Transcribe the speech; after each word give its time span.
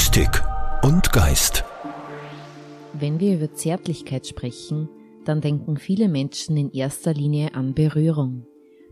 Mystik 0.00 0.42
und 0.82 1.12
Geist. 1.12 1.62
Wenn 2.94 3.20
wir 3.20 3.34
über 3.34 3.52
Zärtlichkeit 3.52 4.26
sprechen, 4.26 4.88
dann 5.26 5.42
denken 5.42 5.76
viele 5.76 6.08
Menschen 6.08 6.56
in 6.56 6.72
erster 6.72 7.12
Linie 7.12 7.54
an 7.54 7.74
Berührung. 7.74 8.46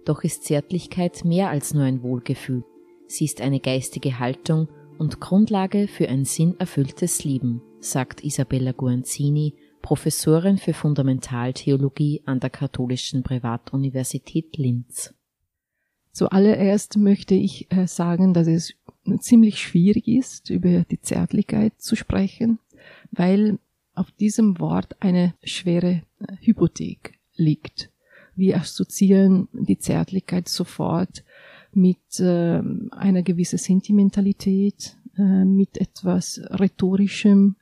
Doch 0.04 0.22
ist 0.22 0.44
Zärtlichkeit 0.44 1.24
mehr 1.24 1.48
als 1.48 1.72
nur 1.72 1.84
ein 1.84 2.02
Wohlgefühl. 2.02 2.62
Sie 3.06 3.24
ist 3.24 3.40
eine 3.40 3.58
geistige 3.58 4.18
Haltung 4.18 4.68
und 4.98 5.18
Grundlage 5.18 5.88
für 5.88 6.10
ein 6.10 6.26
sinnerfülltes 6.26 7.24
Leben, 7.24 7.62
sagt 7.80 8.22
Isabella 8.22 8.72
Guanzini, 8.72 9.54
Professorin 9.80 10.58
für 10.58 10.74
Fundamentaltheologie 10.74 12.20
an 12.26 12.38
der 12.38 12.50
Katholischen 12.50 13.22
Privatuniversität 13.22 14.58
Linz. 14.58 15.14
Zuallererst 16.12 16.98
möchte 16.98 17.34
ich 17.34 17.72
äh, 17.72 17.86
sagen, 17.86 18.34
dass 18.34 18.46
es 18.46 18.74
ziemlich 19.18 19.60
schwierig 19.60 20.06
ist, 20.08 20.50
über 20.50 20.84
die 20.84 21.00
Zärtlichkeit 21.00 21.80
zu 21.80 21.96
sprechen, 21.96 22.58
weil 23.10 23.58
auf 23.94 24.10
diesem 24.12 24.58
Wort 24.60 24.96
eine 25.00 25.34
schwere 25.42 26.02
äh, 26.20 26.36
Hypothek 26.40 27.18
liegt. 27.34 27.90
Wir 28.34 28.56
assoziieren 28.56 29.48
die 29.52 29.78
Zärtlichkeit 29.78 30.48
sofort 30.48 31.24
mit 31.72 32.20
äh, 32.20 32.62
einer 32.90 33.22
gewissen 33.22 33.58
Sentimentalität, 33.58 34.96
äh, 35.16 35.44
mit 35.44 35.78
etwas 35.78 36.40
Rhetorischem, 36.50 37.56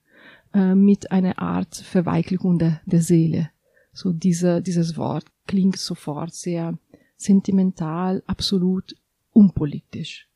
äh, 0.53 0.75
mit 0.75 1.11
einer 1.11 1.39
Art 1.39 1.75
Verweichlichung 1.77 2.59
der, 2.59 2.81
der 2.85 3.01
Seele. 3.01 3.51
So 3.93 4.13
dieser, 4.13 4.61
dieses 4.61 4.97
Wort 4.99 5.25
klingt 5.47 5.79
sofort 5.79 6.35
sehr 6.35 6.79
sentimental, 7.17 8.23
absolut 8.27 8.95
unpolitisch. 9.33 10.29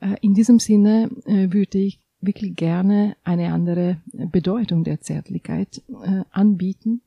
Äh, 0.00 0.16
in 0.20 0.34
diesem 0.34 0.58
Sinne 0.58 1.10
äh, 1.26 1.52
würde 1.52 1.78
ich 1.78 2.00
wirklich 2.20 2.56
gerne 2.56 3.16
eine 3.24 3.52
andere 3.52 3.98
Bedeutung 4.12 4.84
der 4.84 5.00
Zärtlichkeit 5.00 5.82
äh, 5.88 6.22
anbieten. 6.30 7.00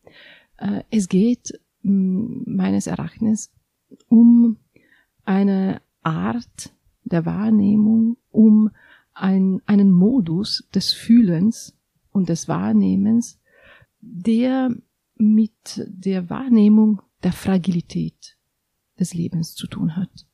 es 0.89 1.07
geht 1.09 1.59
meines 1.83 2.87
Erachtens 2.87 3.51
um 4.07 4.57
eine 5.25 5.81
Art 6.01 6.73
der 7.03 7.25
Wahrnehmung, 7.25 8.17
um 8.31 8.71
ein, 9.13 9.61
einen 9.65 9.91
Modus 9.91 10.67
des 10.73 10.93
Fühlens 10.93 11.75
und 12.11 12.29
des 12.29 12.47
Wahrnehmens, 12.47 13.39
der 13.99 14.73
mit 15.15 15.83
der 15.85 16.29
Wahrnehmung 16.29 17.01
der 17.23 17.33
Fragilität 17.33 18.37
des 18.99 19.13
Lebens 19.13 19.53
zu 19.53 19.67
tun 19.67 19.95
hat. 19.95 20.25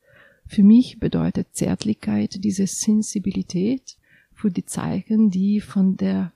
Für 0.50 0.64
mich 0.64 0.98
bedeutet 0.98 1.54
Zärtlichkeit 1.54 2.42
diese 2.42 2.66
Sensibilität 2.66 3.96
für 4.32 4.50
die 4.50 4.64
Zeichen, 4.64 5.30
die 5.30 5.60
von 5.60 5.96
der, 5.96 6.32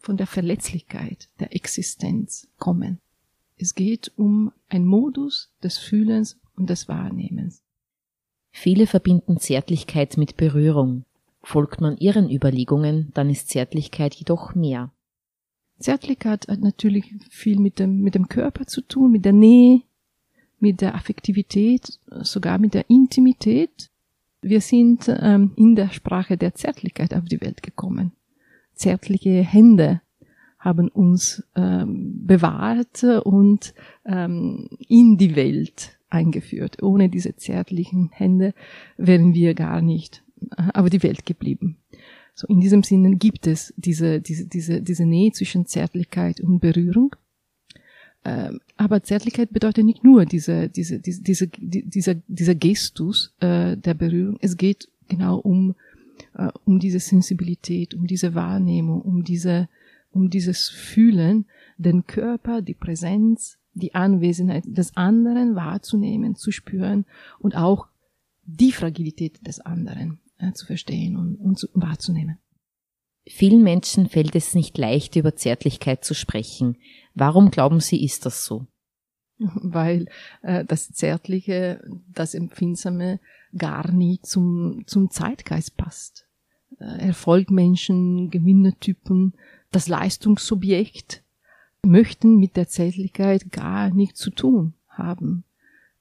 von 0.00 0.16
der 0.16 0.26
Verletzlichkeit 0.26 1.28
der 1.38 1.54
Existenz 1.54 2.48
kommen. 2.58 2.98
Es 3.56 3.76
geht 3.76 4.10
um 4.16 4.50
ein 4.68 4.84
Modus 4.84 5.52
des 5.62 5.78
Fühlens 5.78 6.40
und 6.56 6.70
des 6.70 6.88
Wahrnehmens. 6.88 7.62
Viele 8.50 8.88
verbinden 8.88 9.38
Zärtlichkeit 9.38 10.16
mit 10.16 10.36
Berührung. 10.36 11.04
Folgt 11.40 11.80
man 11.80 11.96
ihren 11.98 12.28
Überlegungen, 12.28 13.12
dann 13.14 13.30
ist 13.30 13.48
Zärtlichkeit 13.48 14.12
jedoch 14.16 14.56
mehr. 14.56 14.90
Zärtlichkeit 15.78 16.48
hat 16.48 16.58
natürlich 16.58 17.14
viel 17.30 17.60
mit 17.60 17.78
dem, 17.78 18.00
mit 18.00 18.16
dem 18.16 18.26
Körper 18.26 18.66
zu 18.66 18.80
tun, 18.80 19.12
mit 19.12 19.24
der 19.24 19.34
Nähe, 19.34 19.82
mit 20.62 20.80
der 20.80 20.94
Affektivität, 20.94 21.98
sogar 22.20 22.58
mit 22.58 22.74
der 22.74 22.88
Intimität. 22.88 23.90
Wir 24.40 24.60
sind 24.60 25.08
ähm, 25.08 25.52
in 25.56 25.74
der 25.74 25.90
Sprache 25.90 26.36
der 26.36 26.54
Zärtlichkeit 26.54 27.14
auf 27.14 27.24
die 27.24 27.40
Welt 27.40 27.62
gekommen. 27.62 28.12
Zärtliche 28.74 29.42
Hände 29.42 30.00
haben 30.58 30.88
uns 30.88 31.42
ähm, 31.56 32.26
bewahrt 32.26 33.02
und 33.24 33.74
ähm, 34.06 34.68
in 34.88 35.18
die 35.18 35.34
Welt 35.34 35.98
eingeführt. 36.08 36.82
Ohne 36.82 37.08
diese 37.08 37.34
zärtlichen 37.36 38.10
Hände 38.12 38.54
wären 38.96 39.34
wir 39.34 39.54
gar 39.54 39.82
nicht 39.82 40.22
äh, 40.56 40.70
auf 40.74 40.88
die 40.90 41.02
Welt 41.02 41.26
geblieben. 41.26 41.78
So 42.34 42.46
in 42.46 42.60
diesem 42.60 42.84
Sinne 42.84 43.16
gibt 43.16 43.46
es 43.46 43.74
diese, 43.76 44.20
diese, 44.20 44.46
diese, 44.46 44.80
diese 44.80 45.06
Nähe 45.06 45.32
zwischen 45.32 45.66
Zärtlichkeit 45.66 46.40
und 46.40 46.60
Berührung. 46.60 47.16
Ähm, 48.24 48.60
aber 48.76 49.02
Zärtlichkeit 49.02 49.52
bedeutet 49.52 49.84
nicht 49.84 50.04
nur 50.04 50.24
diese, 50.26 50.68
diese, 50.68 51.00
diese, 51.00 51.20
diese, 51.22 51.48
dieser, 51.48 52.14
dieser 52.14 52.54
Gestus 52.54 53.34
äh, 53.40 53.76
der 53.76 53.94
Berührung. 53.94 54.38
Es 54.40 54.56
geht 54.56 54.88
genau 55.08 55.38
um, 55.38 55.74
äh, 56.34 56.48
um 56.64 56.78
diese 56.78 57.00
Sensibilität, 57.00 57.94
um 57.94 58.06
diese 58.06 58.34
Wahrnehmung, 58.34 59.02
um 59.02 59.24
diese, 59.24 59.68
um 60.12 60.30
dieses 60.30 60.68
Fühlen, 60.68 61.46
den 61.78 62.06
Körper, 62.06 62.62
die 62.62 62.74
Präsenz, 62.74 63.58
die 63.74 63.94
Anwesenheit 63.94 64.64
des 64.66 64.96
anderen 64.96 65.56
wahrzunehmen, 65.56 66.36
zu 66.36 66.52
spüren 66.52 67.06
und 67.38 67.56
auch 67.56 67.88
die 68.44 68.72
Fragilität 68.72 69.44
des 69.46 69.60
anderen 69.60 70.20
äh, 70.38 70.52
zu 70.52 70.66
verstehen 70.66 71.16
und, 71.16 71.36
und 71.36 71.58
zu, 71.58 71.68
wahrzunehmen. 71.74 72.38
Vielen 73.26 73.62
Menschen 73.62 74.08
fällt 74.08 74.34
es 74.34 74.54
nicht 74.54 74.76
leicht, 74.78 75.16
über 75.16 75.36
Zärtlichkeit 75.36 76.04
zu 76.04 76.14
sprechen. 76.14 76.76
Warum 77.14 77.50
glauben 77.50 77.80
Sie, 77.80 78.04
ist 78.04 78.26
das 78.26 78.44
so? 78.44 78.66
Weil 79.38 80.06
äh, 80.42 80.64
das 80.64 80.90
Zärtliche, 80.92 81.82
das 82.12 82.34
Empfindsame 82.34 83.20
gar 83.56 83.90
nie 83.90 84.20
zum, 84.22 84.82
zum 84.86 85.10
Zeitgeist 85.10 85.76
passt. 85.76 86.26
Äh, 86.80 87.06
Erfolgmenschen, 87.06 88.30
Gewinnertypen, 88.30 89.34
das 89.70 89.88
Leistungssubjekt 89.88 91.22
möchten 91.84 92.36
mit 92.36 92.56
der 92.56 92.68
Zärtlichkeit 92.68 93.50
gar 93.52 93.90
nichts 93.90 94.20
zu 94.20 94.30
tun 94.30 94.74
haben. 94.88 95.44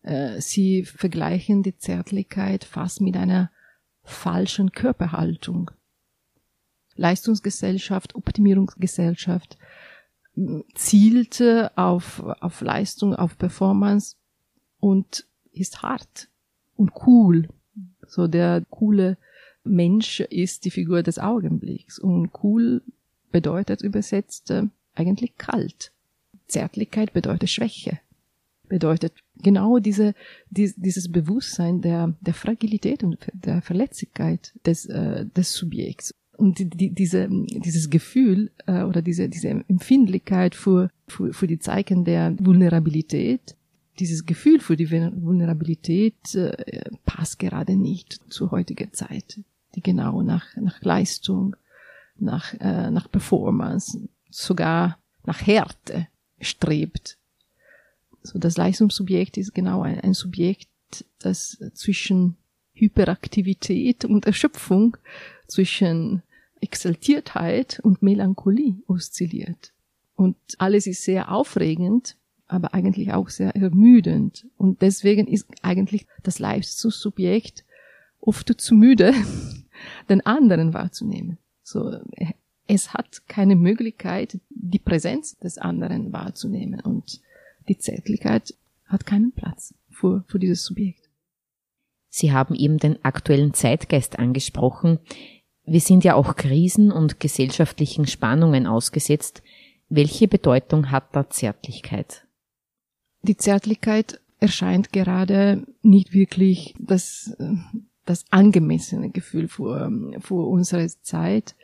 Äh, 0.03 0.41
sie 0.41 0.85
vergleichen 0.85 1.63
die 1.63 1.77
Zärtlichkeit 1.77 2.63
fast 2.63 3.01
mit 3.01 3.15
einer 3.15 3.51
falschen 4.03 4.71
Körperhaltung. 4.71 5.71
Leistungsgesellschaft, 6.95 8.15
Optimierungsgesellschaft 8.15 9.57
zielte 10.75 11.71
auf, 11.75 12.23
auf 12.39 12.61
Leistung, 12.61 13.15
auf 13.15 13.37
Performance 13.37 14.15
und 14.79 15.25
ist 15.51 15.81
hart 15.81 16.29
und 16.75 16.91
cool. 17.05 17.49
So 18.07 18.27
der 18.27 18.63
coole 18.69 19.17
Mensch 19.63 20.21
ist 20.21 20.65
die 20.65 20.71
Figur 20.71 21.03
des 21.03 21.19
Augenblicks 21.19 21.99
und 21.99 22.31
cool 22.43 22.81
bedeutet 23.31 23.81
übersetzt 23.81 24.51
äh, 24.51 24.63
eigentlich 24.95 25.37
kalt. 25.37 25.91
Zärtlichkeit 26.47 27.13
bedeutet 27.13 27.49
Schwäche, 27.49 27.99
bedeutet 28.67 29.13
genau 29.37 29.79
diese, 29.79 30.13
die, 30.49 30.73
dieses 30.75 31.09
Bewusstsein 31.09 31.81
der, 31.81 32.13
der 32.19 32.33
Fragilität 32.33 33.03
und 33.03 33.17
der 33.33 33.61
Verletzlichkeit 33.61 34.53
des, 34.65 34.85
äh, 34.87 35.25
des 35.27 35.53
Subjekts 35.53 36.13
und 36.37 36.59
die, 36.59 36.69
die, 36.69 36.89
diese, 36.89 37.27
dieses 37.29 37.89
Gefühl 37.89 38.51
äh, 38.65 38.83
oder 38.83 39.01
diese, 39.01 39.29
diese 39.29 39.49
Empfindlichkeit 39.49 40.55
für, 40.55 40.89
für, 41.07 41.33
für 41.33 41.47
die 41.47 41.59
Zeichen 41.59 42.03
der 42.03 42.35
Vulnerabilität, 42.39 43.55
dieses 43.99 44.25
Gefühl 44.25 44.59
für 44.59 44.77
die 44.77 44.89
Vulnerabilität 44.89 46.33
äh, 46.33 46.89
passt 47.05 47.39
gerade 47.39 47.75
nicht 47.75 48.19
zur 48.31 48.51
heutigen 48.51 48.91
Zeit, 48.93 49.41
die 49.75 49.81
genau 49.81 50.21
nach, 50.21 50.55
nach 50.57 50.81
Leistung, 50.81 51.55
nach, 52.17 52.53
äh, 52.59 52.89
nach 52.89 53.11
Performance, 53.11 54.07
sogar 54.29 54.97
nach 55.25 55.45
Härte 55.45 56.07
strebt. 56.39 57.17
So 58.23 58.39
das 58.39 58.57
Leistungssubjekt 58.57 59.37
ist 59.37 59.53
genau 59.53 59.81
ein, 59.81 59.99
ein 59.99 60.13
Subjekt, 60.13 60.69
das 61.19 61.57
zwischen 61.73 62.37
Hyperaktivität 62.73 64.05
und 64.05 64.25
Erschöpfung, 64.25 64.97
zwischen 65.51 66.23
Exaltiertheit 66.61 67.79
und 67.83 68.01
Melancholie 68.01 68.75
oszilliert. 68.87 69.73
Und 70.15 70.37
alles 70.57 70.87
ist 70.87 71.03
sehr 71.03 71.31
aufregend, 71.31 72.15
aber 72.47 72.73
eigentlich 72.73 73.13
auch 73.13 73.29
sehr 73.29 73.55
ermüdend. 73.55 74.47
Und 74.57 74.81
deswegen 74.81 75.27
ist 75.27 75.47
eigentlich 75.61 76.05
das 76.23 76.39
Leistungssubjekt 76.39 77.65
oft 78.19 78.61
zu 78.61 78.75
müde, 78.75 79.13
den 80.09 80.25
anderen 80.25 80.73
wahrzunehmen. 80.73 81.37
So, 81.63 81.99
es 82.67 82.93
hat 82.93 83.27
keine 83.27 83.55
Möglichkeit, 83.55 84.39
die 84.49 84.79
Präsenz 84.79 85.37
des 85.39 85.57
anderen 85.57 86.13
wahrzunehmen. 86.13 86.81
Und 86.81 87.21
die 87.67 87.77
Zärtlichkeit 87.77 88.53
hat 88.85 89.05
keinen 89.05 89.31
Platz 89.31 89.73
für, 89.89 90.23
für 90.27 90.39
dieses 90.39 90.63
Subjekt. 90.63 91.09
Sie 92.09 92.33
haben 92.33 92.55
eben 92.55 92.77
den 92.77 93.03
aktuellen 93.05 93.53
Zeitgeist 93.53 94.19
angesprochen. 94.19 94.99
Wir 95.65 95.79
sind 95.79 96.03
ja 96.03 96.15
auch 96.15 96.35
Krisen 96.35 96.91
und 96.91 97.19
gesellschaftlichen 97.19 98.07
Spannungen 98.07 98.67
ausgesetzt. 98.67 99.43
Welche 99.89 100.27
Bedeutung 100.27 100.91
hat 100.91 101.15
da 101.15 101.29
Zärtlichkeit? 101.29 102.25
Die 103.23 103.37
Zärtlichkeit 103.37 104.19
erscheint 104.39 104.91
gerade 104.91 105.65
nicht 105.83 106.13
wirklich 106.13 106.73
das, 106.79 107.37
das 108.05 108.25
angemessene 108.31 109.11
Gefühl 109.11 109.47
für, 109.47 109.91
für 110.19 110.47
unsere 110.47 110.87
Zeit. 111.01 111.55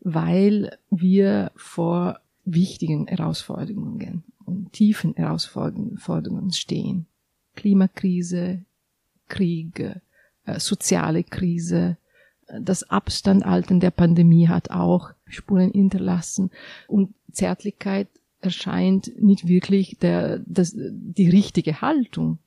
weil 0.00 0.78
wir 0.90 1.52
vor 1.56 2.20
wichtigen 2.44 3.06
Herausforderungen 3.06 4.24
und 4.44 4.72
tiefen 4.72 5.14
Herausforderungen 5.14 6.52
stehen. 6.52 7.06
Klimakrise, 7.54 8.64
Krieg, 9.28 9.78
äh, 10.46 10.58
soziale 10.58 11.22
Krise, 11.22 11.98
das 12.58 12.88
Abstandhalten 12.90 13.80
der 13.80 13.90
Pandemie 13.90 14.48
hat 14.48 14.70
auch 14.70 15.12
Spuren 15.26 15.70
hinterlassen 15.70 16.50
und 16.88 17.14
Zärtlichkeit 17.32 18.08
erscheint 18.40 19.12
nicht 19.20 19.46
wirklich 19.46 19.98
der, 19.98 20.40
das, 20.46 20.74
die 20.74 21.28
richtige 21.28 21.80
Haltung 21.80 22.38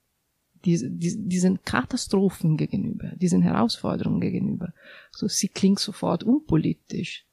diese, 0.66 0.90
diesen 0.90 1.64
Katastrophen 1.64 2.58
gegenüber, 2.58 3.12
diesen 3.16 3.42
Herausforderungen 3.42 4.22
gegenüber. 4.22 4.74
So, 5.12 5.28
sie 5.28 5.50
klingt 5.50 5.80
sofort 5.80 6.24
unpolitisch. 6.24 7.26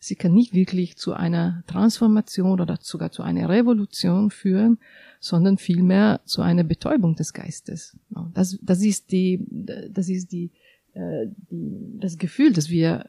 Sie 0.00 0.14
kann 0.14 0.32
nicht 0.32 0.54
wirklich 0.54 0.96
zu 0.96 1.12
einer 1.12 1.64
Transformation 1.66 2.60
oder 2.60 2.78
sogar 2.80 3.10
zu 3.10 3.22
einer 3.22 3.48
Revolution 3.48 4.30
führen, 4.30 4.78
sondern 5.18 5.58
vielmehr 5.58 6.20
zu 6.24 6.40
einer 6.42 6.62
Betäubung 6.62 7.16
des 7.16 7.32
Geistes. 7.32 7.96
Das, 8.32 8.58
das 8.62 8.82
ist 8.82 9.10
die, 9.10 9.44
das 9.90 10.08
ist 10.08 10.30
die, 10.30 10.52
äh, 10.98 11.28
die, 11.50 11.98
das 12.00 12.18
Gefühl, 12.18 12.52
das 12.52 12.70
wir 12.70 13.08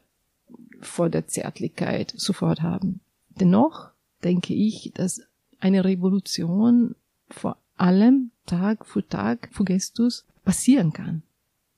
vor 0.80 1.10
der 1.10 1.26
Zärtlichkeit 1.26 2.12
sofort 2.16 2.62
haben. 2.62 3.00
Dennoch 3.28 3.90
denke 4.22 4.54
ich, 4.54 4.92
dass 4.94 5.22
eine 5.58 5.84
Revolution 5.84 6.94
vor 7.28 7.56
allem 7.76 8.30
Tag 8.46 8.86
für 8.86 9.06
Tag 9.06 9.48
für 9.52 9.64
Gestus 9.64 10.24
passieren 10.44 10.92
kann, 10.92 11.22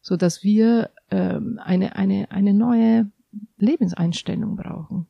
so 0.01 0.17
dass 0.17 0.43
wir 0.43 0.91
ähm, 1.11 1.59
eine 1.63 1.97
eine 1.97 2.31
eine 2.31 2.55
neue 2.55 3.11
Lebenseinstellung 3.59 4.57
brauchen, 4.57 5.07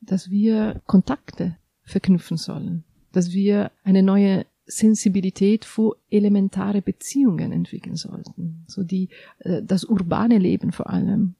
dass 0.00 0.30
wir 0.30 0.80
Kontakte 0.86 1.56
verknüpfen 1.82 2.36
sollen, 2.36 2.84
dass 3.12 3.32
wir 3.32 3.70
eine 3.84 4.02
neue 4.02 4.46
Sensibilität 4.66 5.64
für 5.64 5.96
elementare 6.10 6.82
Beziehungen 6.82 7.52
entwickeln 7.52 7.96
sollten, 7.96 8.64
so 8.66 8.82
die 8.82 9.08
äh, 9.38 9.62
das 9.62 9.84
urbane 9.84 10.38
Leben 10.38 10.72
vor 10.72 10.90
allem, 10.90 11.34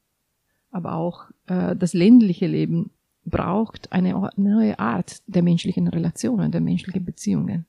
aber 0.70 0.94
auch 0.94 1.24
äh, 1.46 1.74
das 1.74 1.92
ländliche 1.92 2.46
Leben 2.46 2.90
braucht 3.24 3.90
eine 3.92 4.30
neue 4.36 4.78
Art 4.78 5.22
der 5.26 5.42
menschlichen 5.42 5.88
Relationen, 5.88 6.52
der 6.52 6.60
menschlichen 6.60 7.04
Beziehungen. 7.04 7.66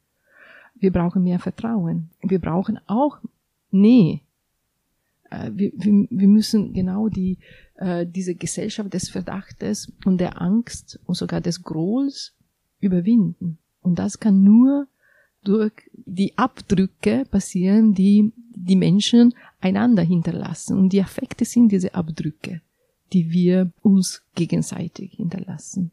Wir 0.75 0.91
brauchen 0.91 1.23
mehr 1.23 1.39
Vertrauen. 1.39 2.11
Wir 2.21 2.39
brauchen 2.39 2.79
auch 2.85 3.17
Nähe. 3.71 4.19
Äh, 5.31 5.49
wir, 5.53 5.71
wir, 5.73 6.07
wir 6.09 6.27
müssen 6.27 6.73
genau 6.73 7.09
die, 7.09 7.37
diese 8.07 8.33
Gesellschaft 8.33 8.91
des 8.91 9.07
Verdachtes 9.07 9.93
und 10.03 10.17
der 10.17 10.41
Angst 10.41 10.99
und 11.05 11.13
sogar 11.13 11.41
des 11.41 11.61
Grohls 11.61 12.35
überwinden. 12.79 13.59
Und 13.83 13.99
das 13.99 14.19
kann 14.19 14.43
nur 14.43 14.87
durch 15.47 15.73
die 15.93 16.37
Abdrücke 16.37 17.25
passieren, 17.29 17.93
die 17.93 18.31
die 18.55 18.75
Menschen 18.75 19.33
einander 19.61 20.03
hinterlassen. 20.03 20.77
Und 20.77 20.93
die 20.93 21.01
Affekte 21.01 21.45
sind 21.45 21.71
diese 21.71 21.93
Abdrücke, 21.93 22.61
die 23.13 23.31
wir 23.31 23.71
uns 23.81 24.23
gegenseitig 24.35 25.13
hinterlassen. 25.13 25.91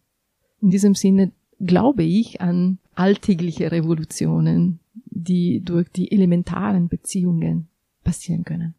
In 0.61 0.71
diesem 0.71 0.95
Sinne 0.95 1.33
glaube 1.61 2.03
ich 2.03 2.41
an 2.41 2.79
alltägliche 2.95 3.71
Revolutionen, 3.71 4.81
die 4.95 5.61
durch 5.61 5.89
die 5.89 6.11
elementaren 6.11 6.89
Beziehungen 6.89 7.69
passieren 8.03 8.45
können. 8.45 8.75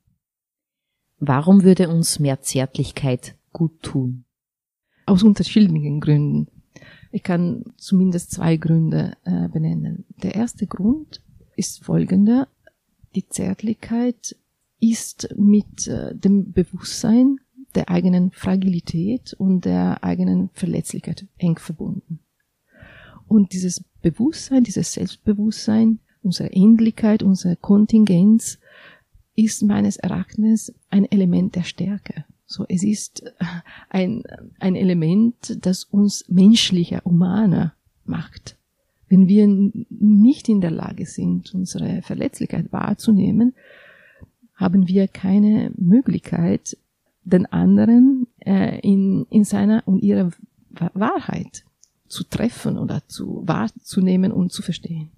Warum 1.20 1.64
würde 1.64 1.90
uns 1.90 2.20
mehr 2.20 2.42
Zärtlichkeit 2.42 3.36
gut 3.54 3.82
tun? 3.82 4.26
Aus 5.06 5.24
unterschiedlichen 5.24 6.02
Gründen. 6.02 6.48
Ich 7.16 7.24
kann 7.24 7.64
zumindest 7.78 8.32
zwei 8.32 8.58
Gründe 8.58 9.16
äh, 9.24 9.48
benennen. 9.48 10.04
Der 10.22 10.36
erste 10.36 10.68
Grund 10.68 11.24
ist 11.56 11.82
folgender. 11.82 12.50
Die 13.16 13.26
Zärtlichkeit 13.26 14.36
ist 14.82 15.34
mit 15.38 15.88
äh, 15.88 16.14
dem 16.14 16.52
Bewusstsein 16.52 17.38
der 17.74 17.88
eigenen 17.88 18.32
Fragilität 18.32 19.32
und 19.32 19.64
der 19.64 20.04
eigenen 20.04 20.50
Verletzlichkeit 20.52 21.26
eng 21.38 21.58
verbunden. 21.58 22.20
Und 23.30 23.54
dieses 23.54 23.82
Bewusstsein, 24.02 24.66
dieses 24.66 24.92
Selbstbewusstsein, 24.92 26.00
unsere 26.22 26.50
Ähnlichkeit, 26.50 27.24
unsere 27.24 27.56
Kontingenz 27.56 28.60
ist 29.36 29.64
meines 29.64 29.96
Erachtens 29.96 30.74
ein 30.90 31.10
Element 31.10 31.56
der 31.56 31.64
Stärke. 31.64 32.26
So, 32.48 32.66
es 32.70 32.84
ist 32.84 33.24
ein, 33.90 34.24
ein 34.60 34.76
Element, 34.76 35.58
das 35.66 35.84
uns 35.84 36.26
menschlicher, 36.30 37.02
humaner 37.04 37.74
macht. 38.06 38.58
Wenn 39.08 39.28
wir 39.28 39.48
nicht 39.90 40.50
in 40.50 40.62
der 40.62 40.72
Lage 40.72 41.06
sind, 41.06 41.54
unsere 41.54 42.02
Verletzlichkeit 42.02 42.72
wahrzunehmen, 42.72 43.54
haben 44.56 44.88
wir 44.88 45.08
keine 45.08 45.72
Möglichkeit, 45.76 46.78
den 47.24 47.46
anderen 47.48 48.28
äh, 48.40 48.80
in, 48.80 49.26
in 49.30 49.44
seiner 49.44 49.84
und 49.86 50.02
ihrer 50.02 50.32
Wahrheit 50.94 51.66
zu 52.08 52.24
treffen 52.24 52.78
oder 52.78 53.04
zu 53.08 53.44
wahrzunehmen 53.46 54.32
und 54.32 54.52
zu 54.52 54.62
verstehen. 54.62 55.10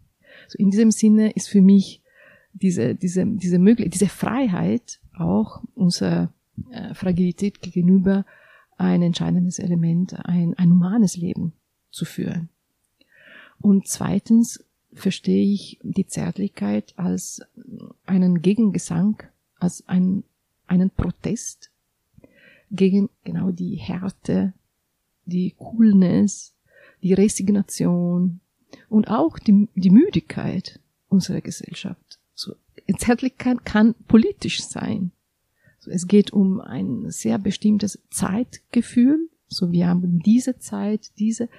So 0.48 0.58
in 0.58 0.72
diesem 0.72 0.92
Sinne 0.92 1.32
ist 1.32 1.50
für 1.50 1.62
mich 1.62 2.02
diese, 2.54 2.96
diese, 2.96 3.26
diese 3.26 3.60
Möglichkeit, 3.60 3.94
diese 3.94 4.08
Freiheit 4.08 5.00
auch 5.14 5.62
unserer 5.76 6.32
äh, 6.72 6.94
Fragilität 6.94 7.62
gegenüber 7.62 8.26
ein 8.78 9.02
entscheidendes 9.02 9.60
Element, 9.60 10.14
ein, 10.26 10.54
ein 10.56 10.70
humanes 10.70 11.18
Leben 11.18 11.54
zu 11.90 12.06
führen. 12.06 12.50
Und 13.60 13.88
zweitens 13.88 14.64
verstehe 14.94 15.52
ich 15.52 15.80
die 15.82 16.08
Zärtlichkeit 16.08 16.94
als 16.98 17.42
einen 18.06 18.42
Gegengesang, 18.42 19.24
als 19.60 19.88
ein, 19.88 20.24
einen 20.68 20.90
Protest 20.92 21.72
gegen 22.72 23.10
genau 23.24 23.52
die 23.52 23.76
Härte, 23.76 24.54
die 25.26 25.56
Coolness, 25.58 26.54
die 27.02 27.14
Resignation 27.14 28.40
und 28.90 29.10
auch 29.10 29.40
die, 29.40 29.70
die 29.76 29.90
Müdigkeit 29.90 30.80
unserer 31.10 31.42
Gesellschaft. 31.42 32.20
So, 32.34 32.56
Zärtlichkeit 32.98 33.66
kann 33.66 33.96
politisch 34.08 34.64
sein. 34.64 35.12
Es 35.88 36.08
geht 36.08 36.34
um 36.34 36.60
ein 36.60 37.10
sehr 37.10 37.38
bestimmtes 37.38 38.00
Zeitgefühl. 38.10 39.30
So, 39.48 39.72
wir 39.72 39.88
haben 39.88 40.20
diese 40.20 40.60
Zeit, 40.60 41.12
diese, 41.20 41.50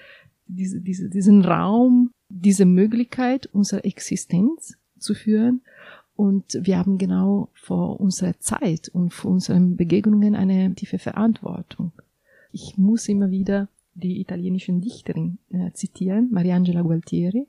diese, 0.46 0.80
diese, 0.80 1.08
diesen 1.08 1.44
Raum, 1.44 2.10
diese 2.28 2.64
Möglichkeit 2.64 3.46
unserer 3.46 3.84
Existenz 3.84 4.76
zu 4.98 5.14
führen. 5.14 5.62
Und 6.16 6.58
wir 6.62 6.78
haben 6.78 6.98
genau 6.98 7.48
vor 7.54 8.00
unserer 8.00 8.38
Zeit 8.40 8.88
und 8.88 9.14
vor 9.14 9.30
unseren 9.30 9.76
Begegnungen 9.76 10.34
eine 10.34 10.74
tiefe 10.74 10.98
Verantwortung. 10.98 11.92
Ich 12.52 12.76
muss 12.76 13.08
immer 13.08 13.30
wieder 13.30 13.68
die 13.94 14.20
italienischen 14.20 14.80
Dichterin 14.80 15.38
äh, 15.50 15.70
zitieren, 15.72 16.28
Mariangela 16.30 16.82
Gualtieri. 16.82 17.46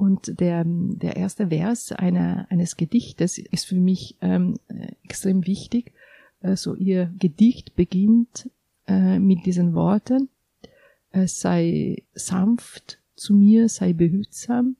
Und 0.00 0.40
der, 0.40 0.64
der 0.66 1.16
erste 1.16 1.48
Vers 1.48 1.92
einer, 1.92 2.46
eines 2.48 2.78
Gedichtes 2.78 3.36
ist 3.36 3.66
für 3.66 3.78
mich 3.78 4.16
ähm, 4.22 4.56
extrem 5.04 5.46
wichtig. 5.46 5.92
Also 6.40 6.74
ihr 6.74 7.12
Gedicht 7.18 7.76
beginnt 7.76 8.48
äh, 8.86 9.18
mit 9.18 9.44
diesen 9.44 9.74
Worten, 9.74 10.30
äh, 11.10 11.26
sei 11.26 12.02
sanft 12.14 12.98
zu 13.14 13.34
mir, 13.34 13.68
sei 13.68 13.92
behütsam, 13.92 14.76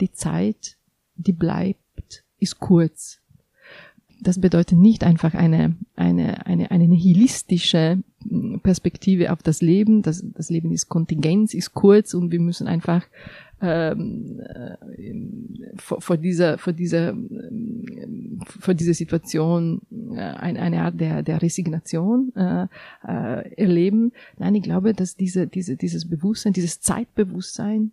die 0.00 0.12
Zeit, 0.12 0.78
die 1.14 1.34
bleibt, 1.34 2.24
ist 2.38 2.58
kurz 2.58 3.20
das 4.20 4.40
bedeutet 4.40 4.78
nicht 4.78 5.04
einfach 5.04 5.34
eine, 5.34 5.76
eine, 5.94 6.46
eine, 6.46 6.70
eine 6.70 6.88
nihilistische 6.88 8.02
Perspektive 8.62 9.32
auf 9.32 9.42
das 9.42 9.62
Leben. 9.62 10.02
Das, 10.02 10.24
das 10.34 10.50
Leben 10.50 10.72
ist 10.72 10.88
Kontingenz, 10.88 11.54
ist 11.54 11.74
kurz 11.74 12.14
und 12.14 12.32
wir 12.32 12.40
müssen 12.40 12.66
einfach 12.66 13.06
ähm, 13.60 14.40
äh, 14.40 14.74
vor, 15.76 16.00
vor 16.00 16.16
dieser, 16.16 16.58
vor 16.58 16.72
dieser, 16.72 17.16
vor 18.46 18.74
dieser 18.74 18.94
Situation 18.94 19.82
äh, 20.12 20.20
eine, 20.20 20.60
eine 20.60 20.82
Art 20.82 21.00
der, 21.00 21.22
der 21.22 21.42
Resignation 21.42 22.32
äh, 22.36 22.66
äh, 23.06 23.52
erleben. 23.54 24.12
Nein, 24.38 24.54
ich 24.54 24.62
glaube, 24.62 24.94
dass 24.94 25.16
diese, 25.16 25.46
diese, 25.46 25.76
dieses 25.76 26.08
Bewusstsein, 26.08 26.52
dieses 26.52 26.80
Zeitbewusstsein 26.80 27.92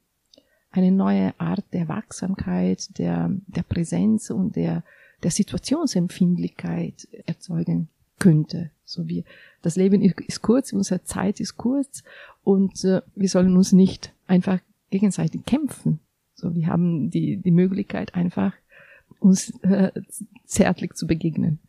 eine 0.72 0.92
neue 0.92 1.40
Art 1.40 1.64
der 1.74 1.88
Wachsamkeit, 1.88 2.98
der, 3.00 3.32
der 3.48 3.64
Präsenz 3.64 4.30
und 4.30 4.56
der 4.56 4.84
der 5.24 5.32
Situationsempfindlichkeit 5.32 7.08
erzeugen 7.26 7.90
könnte. 8.20 8.72
So 8.84 9.08
wie 9.08 9.24
das 9.62 9.76
Leben 9.76 10.02
ist 10.02 10.42
kurz, 10.42 10.74
unsere 10.74 11.04
Zeit 11.04 11.40
ist 11.40 11.58
kurz 11.58 12.04
und 12.44 12.84
äh, 12.84 13.02
wir 13.16 13.30
sollen 13.30 13.58
uns 13.58 13.72
nicht 13.72 14.14
einfach 14.28 14.60
gegenseitig 14.92 15.46
kämpfen. 15.46 16.00
So, 16.36 16.54
wir 16.54 16.68
haben 16.68 17.10
die, 17.10 17.38
die 17.38 17.52
Möglichkeit 17.52 18.14
einfach 18.14 18.54
uns 19.20 19.52
äh, 19.62 19.92
zärtlich 20.46 20.94
zu 20.94 21.08
begegnen. 21.08 21.60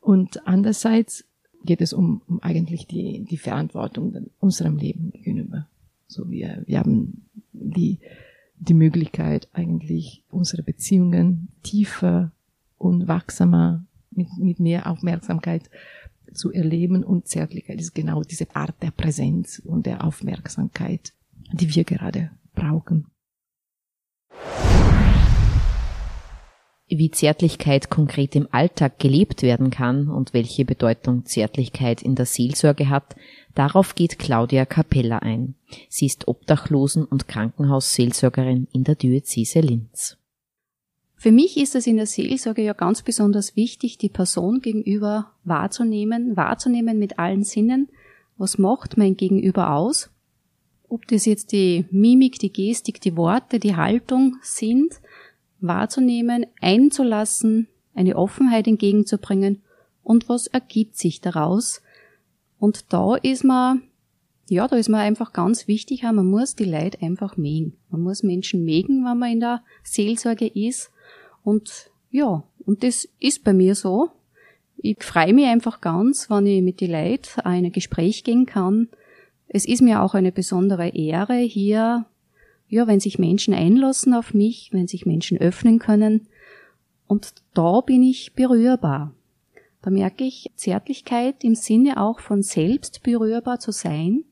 Und 0.00 0.46
andererseits 0.46 1.24
geht 1.64 1.80
es 1.80 1.92
um, 1.92 2.22
um 2.26 2.42
eigentlich 2.42 2.86
die, 2.86 3.24
die 3.24 3.36
Verantwortung 3.36 4.30
unserem 4.38 4.76
Leben 4.76 5.10
gegenüber. 5.10 5.66
So 6.06 6.30
wir, 6.30 6.62
wir 6.66 6.78
haben 6.78 7.26
die, 7.52 7.98
die 8.58 8.74
Möglichkeit 8.74 9.48
eigentlich 9.52 10.22
unsere 10.30 10.62
Beziehungen 10.62 11.48
tiefer 11.62 12.32
und 12.80 13.08
wachsamer 13.08 13.84
mit, 14.10 14.28
mit 14.38 14.58
mehr 14.58 14.90
Aufmerksamkeit 14.90 15.70
zu 16.32 16.50
erleben 16.50 17.04
und 17.04 17.28
Zärtlichkeit 17.28 17.78
ist 17.78 17.94
genau 17.94 18.22
diese 18.22 18.46
Art 18.54 18.82
der 18.82 18.90
Präsenz 18.90 19.60
und 19.64 19.86
der 19.86 20.04
Aufmerksamkeit, 20.04 21.12
die 21.52 21.74
wir 21.74 21.84
gerade 21.84 22.30
brauchen. 22.54 23.06
Wie 26.92 27.10
Zärtlichkeit 27.10 27.88
konkret 27.88 28.34
im 28.34 28.48
Alltag 28.50 28.98
gelebt 28.98 29.42
werden 29.42 29.70
kann 29.70 30.08
und 30.08 30.34
welche 30.34 30.64
Bedeutung 30.64 31.24
Zärtlichkeit 31.24 32.02
in 32.02 32.16
der 32.16 32.26
Seelsorge 32.26 32.88
hat, 32.88 33.14
darauf 33.54 33.94
geht 33.94 34.18
Claudia 34.18 34.64
Capella 34.64 35.18
ein. 35.18 35.54
Sie 35.88 36.06
ist 36.06 36.26
Obdachlosen- 36.26 37.04
und 37.04 37.28
Krankenhausseelsorgerin 37.28 38.66
in 38.72 38.82
der 38.82 38.96
Diözese 38.96 39.60
Linz. 39.60 40.19
Für 41.20 41.32
mich 41.32 41.58
ist 41.58 41.74
es 41.74 41.86
in 41.86 41.98
der 41.98 42.06
Seelsorge 42.06 42.62
ja 42.62 42.72
ganz 42.72 43.02
besonders 43.02 43.54
wichtig, 43.54 43.98
die 43.98 44.08
Person 44.08 44.62
gegenüber 44.62 45.32
wahrzunehmen, 45.44 46.34
wahrzunehmen 46.34 46.98
mit 46.98 47.18
allen 47.18 47.44
Sinnen. 47.44 47.90
Was 48.38 48.56
macht 48.56 48.96
mein 48.96 49.18
Gegenüber 49.18 49.74
aus? 49.74 50.08
Ob 50.88 51.06
das 51.08 51.26
jetzt 51.26 51.52
die 51.52 51.84
Mimik, 51.90 52.38
die 52.38 52.50
Gestik, 52.50 53.02
die 53.02 53.18
Worte, 53.18 53.58
die 53.58 53.76
Haltung 53.76 54.38
sind, 54.40 54.94
wahrzunehmen, 55.60 56.46
einzulassen, 56.58 57.68
eine 57.94 58.16
Offenheit 58.16 58.66
entgegenzubringen 58.66 59.60
und 60.02 60.30
was 60.30 60.46
ergibt 60.46 60.96
sich 60.96 61.20
daraus. 61.20 61.82
Und 62.58 62.94
da 62.94 63.16
ist 63.16 63.44
man, 63.44 63.82
ja, 64.48 64.66
da 64.66 64.76
ist 64.76 64.88
man 64.88 65.02
einfach 65.02 65.34
ganz 65.34 65.68
wichtig, 65.68 66.02
man 66.02 66.24
muss 66.24 66.54
die 66.54 66.64
Leid 66.64 67.02
einfach 67.02 67.36
mägen. 67.36 67.74
Man 67.90 68.00
muss 68.00 68.22
Menschen 68.22 68.64
mägen, 68.64 69.04
wenn 69.04 69.18
man 69.18 69.32
in 69.32 69.40
der 69.40 69.62
Seelsorge 69.82 70.46
ist 70.46 70.90
und 71.42 71.90
ja, 72.10 72.42
und 72.66 72.82
das 72.82 73.08
ist 73.18 73.44
bei 73.44 73.52
mir 73.52 73.74
so. 73.74 74.10
Ich 74.76 75.02
freue 75.02 75.34
mich 75.34 75.46
einfach 75.46 75.80
ganz, 75.80 76.30
wenn 76.30 76.46
ich 76.46 76.62
mit 76.62 76.80
die 76.80 76.86
Leuten 76.86 77.40
in 77.40 77.44
ein 77.44 77.72
Gespräch 77.72 78.24
gehen 78.24 78.46
kann. 78.46 78.88
Es 79.48 79.64
ist 79.64 79.82
mir 79.82 80.02
auch 80.02 80.14
eine 80.14 80.32
besondere 80.32 80.88
Ehre, 80.88 81.36
hier, 81.36 82.06
ja, 82.68 82.86
wenn 82.86 83.00
sich 83.00 83.18
Menschen 83.18 83.52
einlassen 83.52 84.14
auf 84.14 84.32
mich, 84.32 84.70
wenn 84.72 84.86
sich 84.86 85.06
Menschen 85.06 85.38
öffnen 85.38 85.78
können. 85.78 86.28
Und 87.06 87.34
da 87.54 87.80
bin 87.80 88.02
ich 88.02 88.34
berührbar. 88.34 89.12
Da 89.82 89.90
merke 89.90 90.24
ich 90.24 90.50
Zärtlichkeit 90.54 91.42
im 91.42 91.54
Sinne 91.54 92.00
auch 92.00 92.20
von 92.20 92.42
selbst 92.42 93.02
berührbar 93.02 93.58
zu 93.58 93.72
sein, 93.72 94.24